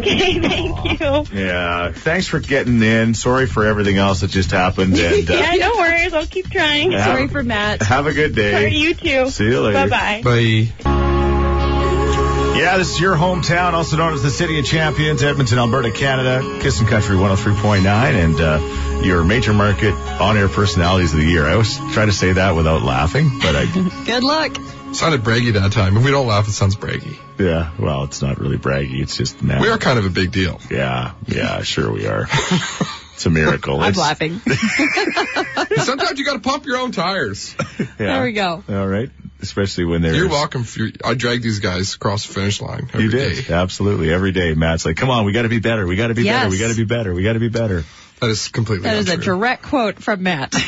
[0.04, 0.40] That's okay.
[0.48, 1.00] Thank
[1.32, 1.38] you.
[1.38, 1.92] Yeah.
[1.92, 3.14] Thanks for getting in.
[3.14, 4.96] Sorry for everything else that just happened.
[4.98, 6.12] And uh, Yeah, no worries.
[6.14, 6.92] I'll keep trying.
[6.92, 7.04] Yeah.
[7.04, 7.82] Sorry for Matt.
[7.82, 8.68] have a good For day.
[8.70, 9.28] you too.
[9.30, 9.88] See you later.
[9.88, 10.22] Bye bye.
[10.22, 10.98] Bye.
[12.54, 16.42] Yeah, this is your hometown, also known as the City of Champions, Edmonton, Alberta, Canada,
[16.62, 21.46] Kissing Country 103.9, and uh, your major market on-air personalities of the year.
[21.46, 23.64] I always try to say that without laughing, but I,
[24.06, 24.52] Good luck.
[24.94, 25.96] Sounded braggy that time.
[25.96, 27.16] If we don't laugh, it sounds braggy.
[27.38, 29.00] yeah, well, it's not really braggy.
[29.00, 29.60] It's just, man.
[29.60, 30.60] We are kind of a big deal.
[30.70, 32.26] Yeah, yeah, sure we are.
[33.14, 33.80] It's a miracle.
[33.80, 34.38] I'm It's- laughing.
[35.82, 37.54] Sometimes you got to pump your own tires.
[37.78, 37.86] Yeah.
[37.98, 38.62] There we go.
[38.68, 39.10] All right.
[39.40, 40.14] Especially when they're.
[40.14, 40.64] You're welcome.
[40.64, 43.46] For, I drag these guys across the finish line every You did.
[43.46, 43.54] day.
[43.54, 44.12] Absolutely.
[44.12, 45.86] Every day, Matt's like, come on, we got to be better.
[45.86, 46.48] We got to be better.
[46.50, 47.14] We got to be better.
[47.14, 47.84] We got to be better.
[48.22, 50.54] That is completely That is a direct quote from Matt.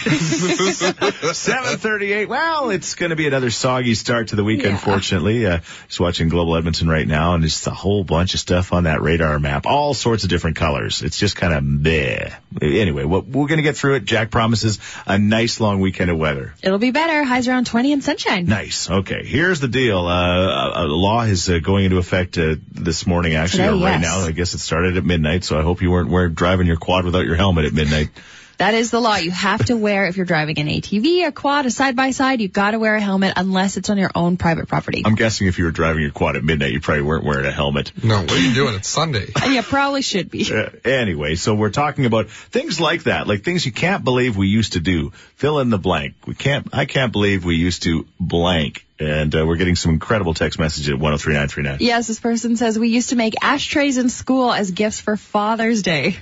[1.32, 2.28] 738.
[2.28, 4.70] Well, it's going to be another soggy start to the week, Yeah.
[4.70, 5.46] unfortunately.
[5.46, 8.82] Uh, just watching Global Edmonton right now, and just a whole bunch of stuff on
[8.84, 9.66] that radar map.
[9.66, 11.00] All sorts of different colors.
[11.02, 12.30] It's just kind of meh.
[12.60, 14.04] Anyway, well, we're going to get through it.
[14.04, 16.54] Jack promises a nice long weekend of weather.
[16.60, 17.22] It'll be better.
[17.22, 18.46] Highs around 20 and sunshine.
[18.46, 18.90] Nice.
[18.90, 19.24] Okay.
[19.24, 20.08] Here's the deal.
[20.08, 23.80] Uh, a, a law is uh, going into effect uh, this morning, actually, Today, or
[23.80, 24.02] right yes.
[24.02, 24.26] now.
[24.26, 27.04] I guess it started at midnight, so I hope you weren't, weren't driving your quad
[27.04, 28.10] without your helmet at midnight.
[28.58, 29.16] That is the law.
[29.16, 32.40] You have to wear, if you're driving an ATV, a quad, a side by side,
[32.40, 35.02] you've got to wear a helmet unless it's on your own private property.
[35.04, 37.50] I'm guessing if you were driving your quad at midnight, you probably weren't wearing a
[37.50, 37.90] helmet.
[38.02, 38.74] No, what are you doing?
[38.74, 39.26] It's Sunday.
[39.42, 40.48] and you probably should be.
[40.52, 44.46] Uh, anyway, so we're talking about things like that, like things you can't believe we
[44.46, 45.10] used to do.
[45.36, 46.14] Fill in the blank.
[46.26, 48.86] We can't, I can't believe we used to blank.
[49.00, 51.78] And uh, we're getting some incredible text messages at 103939.
[51.80, 55.82] Yes, this person says we used to make ashtrays in school as gifts for Father's
[55.82, 56.18] Day.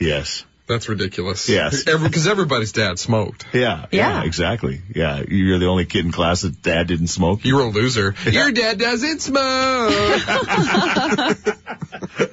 [0.00, 0.44] Yes.
[0.66, 1.48] That's ridiculous.
[1.48, 1.84] Yes.
[2.04, 3.44] Because everybody's dad smoked.
[3.52, 4.20] Yeah, yeah.
[4.20, 4.24] Yeah.
[4.24, 4.80] exactly.
[4.94, 5.22] Yeah.
[5.28, 7.44] You're the only kid in class that dad didn't smoke.
[7.44, 8.14] You're a loser.
[8.30, 9.38] Your dad doesn't smoke.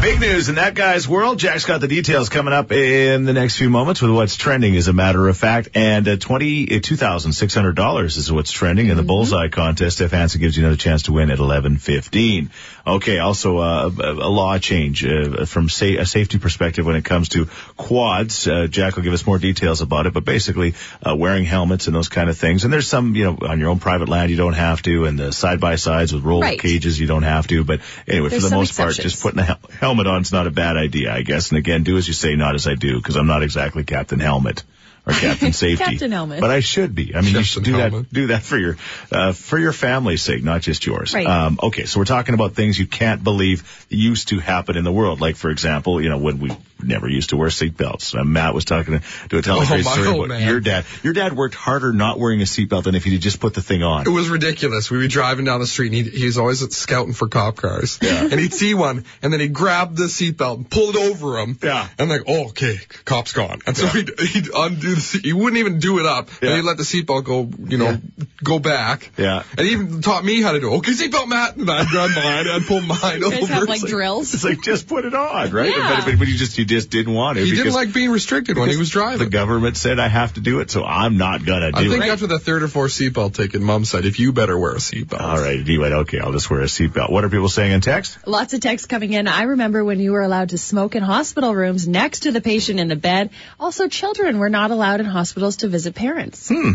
[0.00, 1.38] Big news in that guy's world.
[1.38, 4.88] Jack's got the details coming up in the next few moments with what's trending, as
[4.88, 5.68] a matter of fact.
[5.74, 9.48] And uh, twenty uh, two thousand six hundred dollars is what's trending in the bullseye
[9.48, 9.96] contest.
[9.96, 12.48] Steph Hansen gives you another chance to win at eleven fifteen.
[12.86, 13.18] Okay.
[13.18, 17.44] Also, uh, a, law change uh, from sa- a safety perspective when it comes to
[17.76, 18.48] quads.
[18.48, 20.14] Uh, Jack will give us more details about it.
[20.14, 22.64] But basically, uh, wearing helmets and those kind of things.
[22.64, 25.18] And there's some, you know, on your own private land you don't have to, and
[25.18, 26.58] the side by sides with roll Right.
[26.58, 27.64] cages you don't have to.
[27.64, 30.46] But anyway, There's for the most part, just putting a hel- helmet on is not
[30.46, 31.50] a bad idea, I guess.
[31.50, 34.20] And again, do as you say, not as I do, because I'm not exactly Captain
[34.20, 34.62] Helmet
[35.06, 35.84] or Captain Safety.
[35.84, 36.40] Captain Helmet.
[36.40, 37.14] But I should be.
[37.14, 38.08] I mean, you should do Helmet.
[38.08, 38.12] that.
[38.14, 38.76] Do that for your
[39.10, 41.14] uh, for your family's sake, not just yours.
[41.14, 41.26] Right.
[41.26, 44.92] Um, okay, so we're talking about things you can't believe used to happen in the
[44.92, 45.20] world.
[45.20, 48.18] Like, for example, you know, when we never used to wear seatbelts.
[48.18, 50.48] Uh, Matt was talking to, to a telling a Oh, story about man.
[50.48, 50.86] your dad.
[51.02, 53.82] Your dad worked harder not wearing a seatbelt than if he'd just put the thing
[53.82, 54.06] on.
[54.06, 54.90] It was ridiculous.
[54.90, 57.98] We'd be driving down the street and he'd, he was always scouting for cop cars.
[58.00, 58.22] Yeah.
[58.22, 61.58] And he'd see one and then he'd grab the seatbelt and pull it over him.
[61.62, 61.86] Yeah.
[61.98, 63.60] And like, oh, okay, cop's gone.
[63.66, 65.24] And so he'd, he'd undo the seat.
[65.24, 66.28] He wouldn't even do it up.
[66.42, 66.48] Yeah.
[66.50, 67.98] And he'd let the seatbelt go, you know,
[68.42, 69.10] go back.
[69.16, 69.42] Yeah.
[69.56, 70.76] And he even taught me how to do it.
[70.78, 71.56] Okay, seatbelt, Matt.
[71.56, 72.48] And I'd grab mine.
[72.48, 73.36] I'd pull mine You over.
[73.36, 74.34] guys have like It's like- drills.
[74.34, 75.70] It's like just put it on, right?
[75.70, 75.96] Yeah.
[75.96, 77.44] But, but, but you just you just didn't want to.
[77.44, 79.18] He didn't like being restricted when he was driving.
[79.18, 81.86] The government said I have to do it, so I'm not gonna do it.
[81.86, 82.10] I think it.
[82.10, 85.20] after the third or fourth seatbelt taken, mom said, if you better wear a seatbelt.
[85.20, 87.10] All right, he went, okay, I'll just wear a seatbelt.
[87.10, 88.18] What are people saying in text?
[88.26, 89.28] Lots of texts coming in.
[89.28, 92.80] I remember when you were allowed to smoke in hospital rooms next to the patient
[92.80, 93.30] in the bed.
[93.58, 96.48] Also, children were not allowed in hospitals to visit parents.
[96.48, 96.72] Hmm.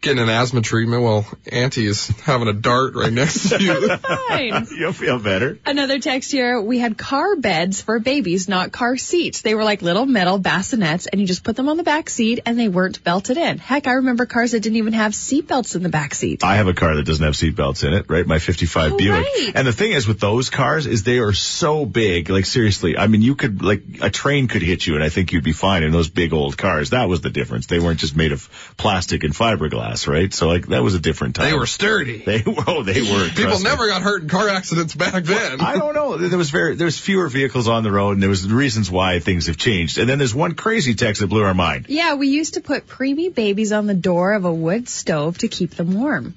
[0.00, 3.96] Getting an asthma treatment while Auntie is having a dart right next to you.
[3.96, 4.68] Fine.
[4.78, 5.58] You'll feel better.
[5.66, 6.60] Another text here.
[6.62, 9.42] We had car beds for babies, not car seats.
[9.42, 12.38] They were like little metal bassinets and you just put them on the back seat
[12.46, 13.58] and they weren't belted in.
[13.58, 16.44] Heck, I remember cars that didn't even have seat belts in the back seat.
[16.44, 18.24] I have a car that doesn't have seatbelts in it, right?
[18.24, 19.10] My 55 Oh, Buick.
[19.24, 19.52] right.
[19.56, 22.30] And the thing is with those cars is they are so big.
[22.30, 25.32] Like seriously, I mean, you could, like, a train could hit you and I think
[25.32, 26.90] you'd be fine in those big old cars.
[26.90, 27.66] That was the difference.
[27.66, 30.32] They weren't just made of plastic and fiberglass, right?
[30.32, 31.48] So like, that was a different time.
[31.48, 32.18] They were sturdy.
[32.18, 33.28] They were, oh, they were.
[33.28, 33.70] People trust me.
[33.70, 35.60] never got hurt in car accidents back then.
[35.60, 36.16] I don't know.
[36.16, 39.18] There was very, there was fewer vehicles on the road and there was reasons why
[39.20, 39.98] things have changed.
[39.98, 41.86] And then there's one crazy text that blew our mind.
[41.88, 45.48] Yeah, we used to put preemie babies on the door of a wood stove to
[45.48, 46.34] keep them warm.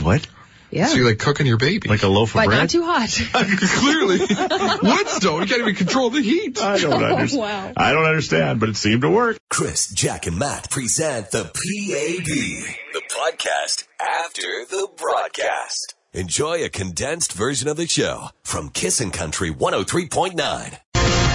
[0.00, 0.26] What?
[0.74, 0.86] Yeah.
[0.86, 1.88] So you're like cooking your baby.
[1.88, 2.58] Like a loaf of but bread?
[2.58, 3.08] not too hot.
[3.32, 4.18] Clearly.
[4.82, 5.42] Woodstone.
[5.42, 6.60] You can't even control the heat.
[6.60, 7.40] I don't oh, understand.
[7.40, 7.72] wow.
[7.76, 9.38] I don't understand, but it seemed to work.
[9.50, 15.94] Chris, Jack, and Matt present the PAB, the podcast after the broadcast.
[16.12, 20.78] Enjoy a condensed version of the show from Kissin' Country 103.9.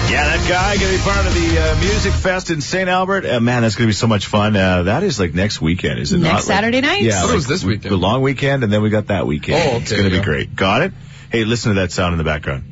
[0.09, 2.89] Yeah, that guy going to be part of the uh, Music Fest in St.
[2.89, 3.25] Albert.
[3.27, 4.55] Uh, man, that's going to be so much fun.
[4.55, 6.33] Uh, that is like next weekend, is it Next not?
[6.35, 7.03] Like- Saturday night?
[7.03, 7.91] Yeah, I thought it like was this weekend.
[7.91, 9.61] The long weekend, and then we got that weekend.
[9.71, 10.23] Oh, It's going to be yeah.
[10.23, 10.55] great.
[10.55, 10.93] Got it?
[11.31, 12.63] Hey, listen to that sound in the background.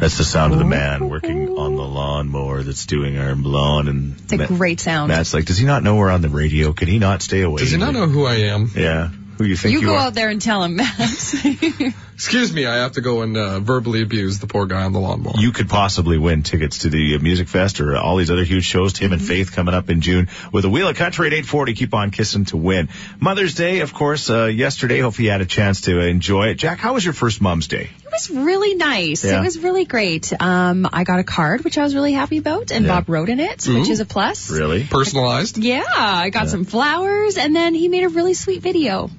[0.00, 3.88] That's the sound of the man working on the lawnmower that's doing our lawn.
[3.88, 5.08] And It's a great sound.
[5.08, 6.72] Matt's like, does he not know we're on the radio?
[6.74, 7.60] Can he not stay away?
[7.62, 8.70] Does he not know who I am?
[8.74, 9.10] Yeah.
[9.42, 9.98] Who you think you you, go are?
[10.06, 11.00] out there and tell him, Matt.
[12.14, 15.00] Excuse me, I have to go and uh, verbally abuse the poor guy on the
[15.00, 15.34] lawnmower.
[15.38, 18.64] you could possibly win tickets to the uh, Music Fest or all these other huge
[18.64, 18.92] shows.
[18.92, 21.74] Tim and Faith coming up in June with a Wheel of Country at 840.
[21.74, 22.90] Keep on kissing to win.
[23.18, 25.00] Mother's Day, of course, uh, yesterday.
[25.00, 26.54] Hope you had a chance to enjoy it.
[26.54, 27.90] Jack, how was your first Mom's Day?
[28.04, 29.24] It was really nice.
[29.24, 29.40] Yeah.
[29.40, 30.32] It was really great.
[30.40, 33.00] Um, I got a card, which I was really happy about, and Yeah.
[33.00, 34.48] Bob wrote in it, which is a plus.
[34.50, 34.84] Really?
[34.84, 35.58] Personalized?
[35.58, 39.10] Yeah, I got some flowers, and then he made a really sweet video.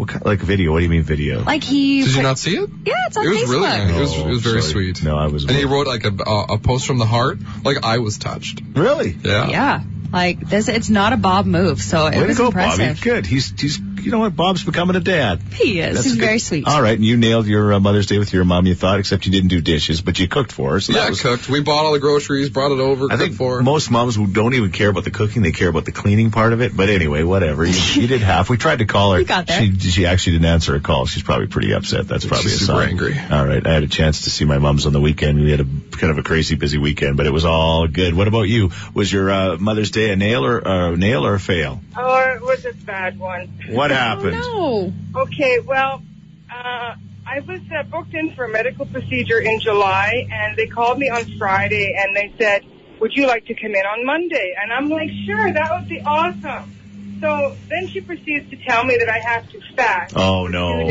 [0.00, 0.72] What kind, like video?
[0.72, 1.42] What do you mean video?
[1.42, 2.02] Like he.
[2.04, 2.70] Did you not see it?
[2.86, 3.48] Yeah, it's on It was Facebook.
[3.50, 3.90] really nice.
[3.96, 4.72] It was, it was very Oh, sorry.
[4.94, 5.04] sweet.
[5.04, 5.44] No, I was.
[5.44, 7.38] And he wrote like a, a, a post from the heart.
[7.64, 8.62] Like I was touched.
[8.74, 9.10] really?
[9.22, 9.48] Yeah.
[9.48, 9.82] Yeah,
[10.12, 10.68] like this.
[10.68, 12.96] It's not a Bob move, so it Way to was go, impressive.
[12.96, 13.00] Bobby.
[13.00, 13.26] Good.
[13.26, 13.78] He's he's.
[14.02, 14.34] You know what?
[14.36, 15.40] Bob's becoming a dad.
[15.54, 15.94] He is.
[15.94, 16.24] That's He's good.
[16.24, 16.66] very sweet.
[16.66, 18.66] All right, and you nailed your uh, Mother's Day with your mom.
[18.66, 20.80] You thought, except you didn't do dishes, but you cooked for her.
[20.80, 21.48] So Yeah, that was, cooked.
[21.48, 23.62] We bought all the groceries, brought it over, I think for her.
[23.62, 26.52] most moms who don't even care about the cooking, they care about the cleaning part
[26.52, 26.76] of it.
[26.76, 27.64] But anyway, whatever.
[27.64, 28.48] You, you did half.
[28.50, 29.20] We tried to call her.
[29.20, 29.60] You got there.
[29.60, 31.06] She, she actually didn't answer a call.
[31.06, 32.08] She's probably pretty upset.
[32.08, 32.88] That's probably She's a super sign.
[32.90, 33.18] angry.
[33.30, 33.66] All right.
[33.66, 35.40] I had a chance to see my mom's on the weekend.
[35.40, 38.14] We had a kind of a crazy busy weekend, but it was all good.
[38.14, 38.70] What about you?
[38.94, 41.80] Was your uh, Mother's Day a nail or uh, nail or a fail?
[41.96, 43.48] Oh, was it was a bad one.
[43.68, 44.36] What happened?
[44.42, 46.02] Oh Okay, well,
[46.50, 46.94] uh,
[47.26, 51.08] I was uh, booked in for a medical procedure in July, and they called me
[51.08, 52.64] on Friday, and they said,
[53.00, 56.00] "Would you like to come in on Monday?" And I'm like, "Sure, that would be
[56.00, 60.14] awesome." So then she proceeds to tell me that I have to fast.
[60.16, 60.86] Oh no.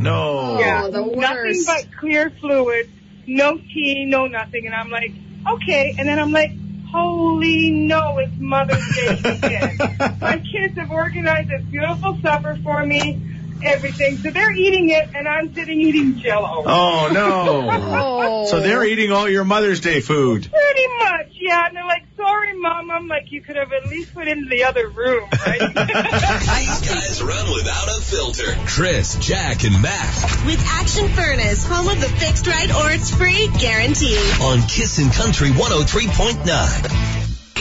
[0.00, 0.58] No.
[0.58, 2.90] yeah, the nothing but clear fluids,
[3.26, 4.66] no tea, no nothing.
[4.66, 5.12] And I'm like,
[5.54, 5.94] okay.
[5.98, 6.52] And then I'm like,
[6.92, 9.78] holy no, it's Mother's Day weekend.
[10.20, 13.20] My kids have organized this beautiful supper for me,
[13.64, 14.18] everything.
[14.18, 16.64] So they're eating it, and I'm sitting eating Jello.
[16.66, 17.68] Oh no.
[17.70, 18.46] Oh.
[18.46, 20.50] So they're eating all your Mother's Day food.
[20.50, 21.66] Pretty much, yeah.
[21.66, 22.90] And they're like, sorry, Mom.
[22.90, 25.60] I'm like, you could have at least put into the other room, right?
[25.60, 28.54] These guys run without a filter.
[28.66, 33.48] Chris, Jack, and Matt With Action Furnace, home of the fixed right or it's free
[33.58, 34.16] guarantee.
[34.40, 37.01] on Kissin' Country 103.9.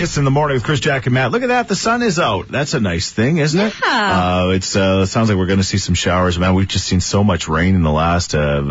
[0.02, 1.32] Kiss in the morning with Chris, Jack, and Matt.
[1.32, 1.68] Look at that.
[1.68, 2.48] The sun is out.
[2.48, 3.72] That's a nice thing, isn't it?
[3.84, 4.46] Yeah.
[4.48, 6.40] Uh, it's, uh, it sounds like we're going to see some showers.
[6.40, 8.62] Man, we've just seen so much rain in the last, uh,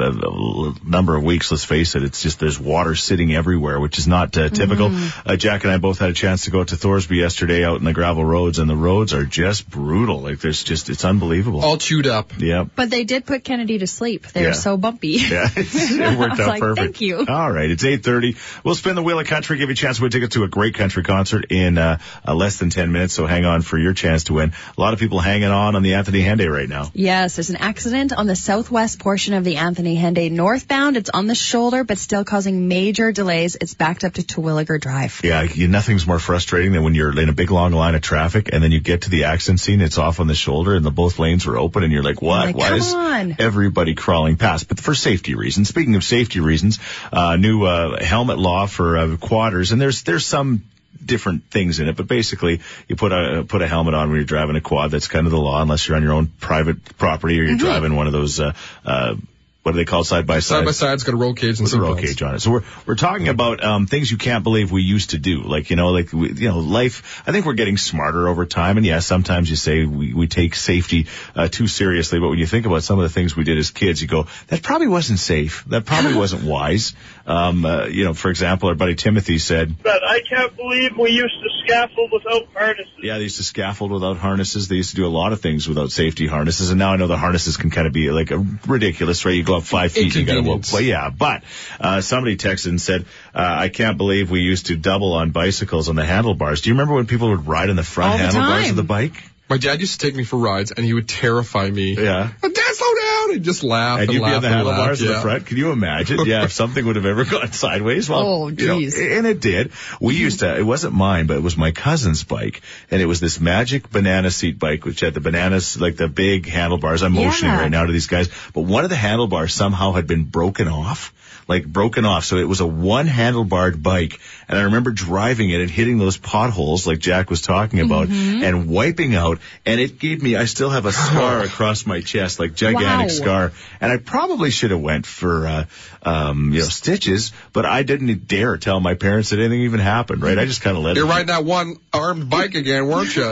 [0.84, 1.52] number of weeks.
[1.52, 2.02] Let's face it.
[2.02, 4.90] It's just, there's water sitting everywhere, which is not, uh, typical.
[5.24, 7.78] Uh, Jack and I both had a chance to go out to Thorsby yesterday out
[7.78, 10.22] in the gravel roads and the roads are just brutal.
[10.22, 11.60] Like there's just, it's unbelievable.
[11.60, 12.32] All chewed up.
[12.38, 12.64] yeah.
[12.74, 14.26] But they did put Kennedy to sleep.
[14.26, 14.52] They're Yeah.
[14.54, 15.10] so bumpy.
[15.30, 16.84] Yeah, it's, it worked I was out like, perfect.
[16.84, 17.24] thank you.
[17.28, 18.64] All right, it's 8.30.
[18.64, 20.48] We'll spin the wheel of country, give you a chance to win tickets to a
[20.48, 21.19] great country concert
[21.50, 24.52] in uh, uh, less than 10 minutes, so hang on for your chance to win.
[24.76, 26.90] A lot of people hanging on on the Anthony Henday right now.
[26.94, 30.96] Yes, there's an accident on the southwest portion of the Anthony Henday northbound.
[30.96, 33.56] It's on the shoulder, but still causing major delays.
[33.61, 35.20] It's backed up to Terwilliger Drive.
[35.22, 38.50] Yeah, you, nothing's more frustrating than when you're in a big long line of traffic
[38.52, 40.90] and then you get to the accident scene, it's off on the shoulder and the
[40.90, 42.46] both lanes are open and you're like, what?
[42.46, 43.37] like, Why is on.
[43.38, 44.68] everybody crawling past?
[44.68, 46.78] But for safety reasons, speaking of safety reasons,
[47.12, 50.62] uh, new, uh, helmet law for, uh, quadders and there's, there's some
[51.04, 54.24] different things in it, but basically you put a, put a helmet on when you're
[54.24, 54.90] driving a quad.
[54.90, 57.66] That's kind of the law unless you're on your own private property or you're Mm-hmm.
[57.66, 58.52] driving one of those, uh,
[58.84, 59.14] uh,
[59.62, 60.64] what do they call side by Side side?
[60.64, 62.40] by side's got a roll cage and with a roll cage on it.
[62.40, 65.42] So we're we're talking about um, things you can't believe we used to do.
[65.42, 67.22] Like you know, like we, you know, life.
[67.26, 68.78] I think we're getting smarter over time.
[68.78, 72.18] And yeah, sometimes you say we we take safety uh, too seriously.
[72.20, 74.28] But when you think about some of the things we did as kids, you go,
[74.48, 75.62] that probably wasn't safe.
[75.66, 76.94] That probably wasn't wise.
[77.26, 81.11] Um, uh, you know, for example, our buddy Timothy said, But I can't believe we
[81.11, 82.87] used to scaffold without harnesses.
[83.02, 84.68] yeah, they used to scaffold without harnesses.
[84.68, 86.70] They used to do a lot of things without safety harnesses.
[86.70, 89.35] And now I know the harnesses can kind of be like a ridiculous, right?
[89.35, 90.72] You go up five feet, you got to Inconvenience.
[90.72, 91.11] well, yeah.
[91.11, 91.44] But
[91.78, 93.04] uh, somebody texted and said,
[93.35, 96.74] uh, "I can't believe we used to double on bicycles on the handlebars." Do you
[96.74, 98.70] remember when people would ride on the front All handlebars time.
[98.70, 99.22] of the bike?
[99.50, 101.94] My dad used to take me for rides and he would terrify me.
[101.96, 102.30] Yeah.
[102.42, 103.34] Oh, dad, slow down!
[103.34, 105.00] And just laugh and, And you'd be laugh on the and handlebars laugh.
[105.00, 105.16] in yeah.
[105.16, 105.46] the front.
[105.46, 106.24] Can you imagine?
[106.24, 108.08] Yeah, if something would have ever gone sideways.
[108.08, 109.72] Well, Oh, you know, and it did.
[110.00, 112.62] We used to, it wasn't mine, but it was my cousin's bike.
[112.92, 116.46] And it was this magic banana seat bike, which had the bananas, like the big
[116.46, 117.02] handlebars.
[117.02, 117.60] I'm motioning Yeah.
[117.62, 118.28] right now to these guys.
[118.54, 121.12] But one of the handlebars somehow had been broken off.
[121.50, 122.24] Like broken off.
[122.24, 124.20] So it was a one handlebarred bike.
[124.48, 128.44] And I remember driving it and hitting those potholes like Jack was talking about Mm-hmm.
[128.44, 129.38] and wiping out.
[129.66, 133.14] And it gave me, I still have a scar across my chest, like gigantic Wow.
[133.14, 133.52] scar.
[133.80, 135.64] And I probably should have went for, uh,
[136.02, 140.22] um, you know, stitches, but I didn't dare tell my parents that anything even happened,
[140.22, 140.38] right?
[140.38, 141.06] I just kind of let it happen.
[141.06, 143.24] You're riding that one armed bike again, weren't you?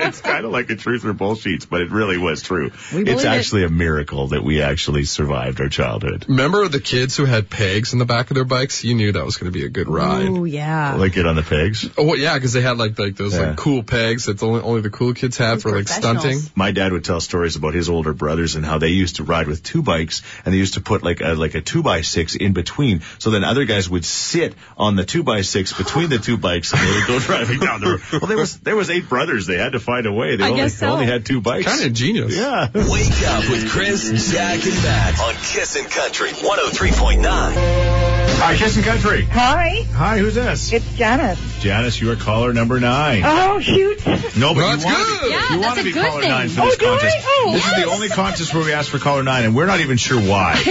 [0.00, 2.70] it's kind of like a truth or bullshit, but it really was true.
[2.92, 3.24] We It's believe it.
[3.26, 6.26] actually a miracle that we actually survived our childhood.
[6.28, 8.84] Remember the kids who had pegs in the back of their bikes?
[8.84, 10.28] You knew that was going to be a good ride.
[10.28, 10.94] Oh yeah.
[10.96, 11.88] Like it on the pegs.
[11.96, 13.48] Oh yeah, because they had like like those Yeah.
[13.48, 16.38] like cool pegs that only only the cool kids had Those for like stunting.
[16.54, 19.46] My dad would tell stories about his older brothers and how they used to ride
[19.46, 22.34] with two bikes and they used to put like a, like a two by six
[22.34, 23.02] in between.
[23.18, 26.72] So then other guys would sit on the two by six between the two bikes
[26.72, 28.00] and they would go driving down the road.
[28.12, 29.46] Well, there was, there was eight brothers.
[29.46, 30.36] They had to find a way.
[30.36, 30.88] They I only, guess so.
[30.88, 31.66] only had two bikes.
[31.66, 32.34] Kind of genius.
[32.34, 32.68] Yeah.
[32.74, 38.17] Wake up with Chris, Jack, and Matt on Kissin' Country 103.9.
[38.40, 39.24] Hi, Kissin' Country.
[39.32, 40.72] Hi, Hi, who's this?
[40.72, 41.38] it's Janice.
[41.60, 43.22] Janice, you are caller number nine.
[43.24, 43.98] Oh, shoot.
[44.36, 45.22] no, but Well, you want to good.
[45.22, 46.30] be, Yeah, you that's want to a be caller thing.
[46.30, 46.88] nine for Oh, this do I?
[46.98, 47.16] contest.
[47.28, 49.80] Oh, this is the only contest where we ask for caller nine, and we're not
[49.80, 50.54] even sure why.
[50.64, 50.70] Don't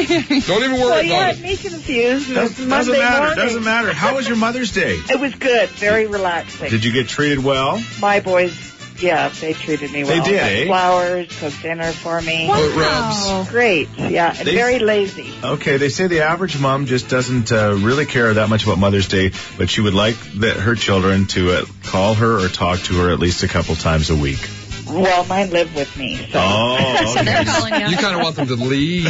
[0.63, 1.41] even worry Well, you about had it.
[1.43, 2.33] me confused.
[2.33, 3.19] Does, It's doesn't Monday matter.
[3.25, 3.35] morning.
[3.37, 3.93] Doesn't matter.
[3.93, 4.95] How was your Mother's Day?
[5.09, 5.69] It was good.
[5.71, 6.69] Very relaxing.
[6.69, 7.83] Did you get treated well?
[7.99, 8.53] My boys,
[8.99, 10.25] yeah, they treated me They well.
[10.25, 10.65] did, eh?
[10.65, 12.47] Flowers, cooked dinner for me.
[12.47, 13.45] Wow.
[13.49, 15.33] Great, yeah, and They- very lazy.
[15.43, 19.07] Okay, they say the average mom just doesn't uh, really care that much about Mother's
[19.07, 22.93] Day, but she would like that her children to uh, call her or talk to
[23.01, 24.39] her at least a couple times a week.
[24.89, 27.87] Well, mine live with me, so Oh, So they're calling you.
[27.87, 29.07] You kind of want them to leave.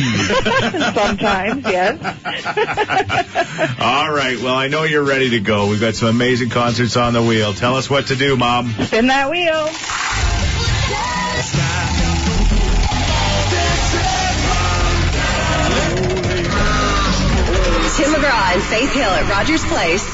[0.95, 1.99] sometimes, yes.
[3.79, 4.39] All right.
[4.41, 5.67] Well, I know you're ready to go.
[5.67, 7.53] We've got some amazing concerts on the wheel.
[7.53, 8.69] Tell us what to do, Mom.
[8.85, 9.69] Spin that wheel.
[17.97, 20.05] Tim McGraw and Faith Hill at Rogers Place.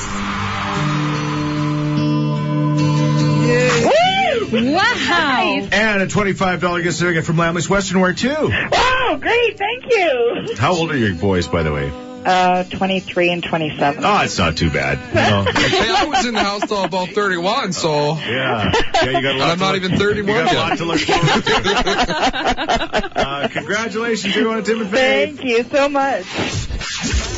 [4.54, 5.68] Wow.
[5.72, 8.30] And a $25 gift certificate from Lammle's Western Wear, too.
[8.30, 10.56] Wow, great, thank you.
[10.58, 12.03] How old are your boys, by the way?
[12.26, 14.04] Uh, 23 and 27.
[14.06, 15.00] Oh, it's not too bad.
[15.14, 15.46] No.
[15.74, 18.72] Hey, I was in the house till about 31, so Yeah.
[18.96, 20.86] Yeah, you got a lot I'm not look- even 31 You got a lot to
[20.86, 23.12] look forward to.
[23.20, 25.38] uh, congratulations, everyone at Tim and Faith.
[25.40, 26.26] Thank you so much.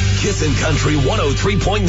[0.61, 1.89] Country 103.9.